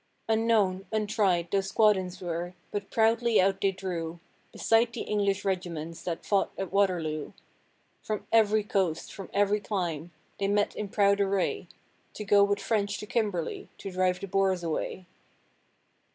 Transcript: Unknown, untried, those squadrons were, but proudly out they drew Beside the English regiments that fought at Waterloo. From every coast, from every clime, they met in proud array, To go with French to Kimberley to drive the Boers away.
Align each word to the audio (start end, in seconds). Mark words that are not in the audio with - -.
Unknown, 0.27 0.87
untried, 0.91 1.51
those 1.51 1.67
squadrons 1.69 2.19
were, 2.21 2.55
but 2.71 2.89
proudly 2.89 3.39
out 3.39 3.61
they 3.61 3.71
drew 3.71 4.19
Beside 4.51 4.91
the 4.93 5.01
English 5.01 5.45
regiments 5.45 6.01
that 6.01 6.25
fought 6.25 6.49
at 6.57 6.71
Waterloo. 6.71 7.33
From 8.01 8.25
every 8.31 8.63
coast, 8.63 9.13
from 9.13 9.29
every 9.31 9.59
clime, 9.59 10.09
they 10.39 10.47
met 10.47 10.75
in 10.75 10.89
proud 10.89 11.21
array, 11.21 11.67
To 12.15 12.23
go 12.25 12.43
with 12.43 12.57
French 12.59 12.97
to 12.97 13.05
Kimberley 13.05 13.69
to 13.77 13.91
drive 13.91 14.19
the 14.19 14.27
Boers 14.27 14.63
away. 14.63 15.05